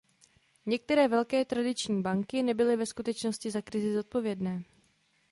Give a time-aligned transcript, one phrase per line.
[0.65, 4.63] Některé velké tradiční banky nebyly ve skutečnosti za krizi zodpovědné.